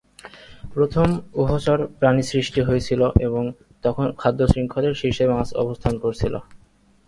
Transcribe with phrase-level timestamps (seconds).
[0.73, 1.07] প্রথম
[1.41, 3.43] উভচর প্রাণী সৃষ্টি হয়েছিল এবং
[3.83, 6.33] তখন খাদ্য শৃঙ্খলের শীর্ষে মাছ অবস্থান করছিল।